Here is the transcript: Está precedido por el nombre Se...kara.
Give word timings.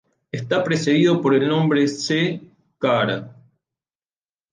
Está 0.31 0.63
precedido 0.63 1.21
por 1.21 1.35
el 1.35 1.47
nombre 1.47 1.87
Se...kara. 1.87 3.35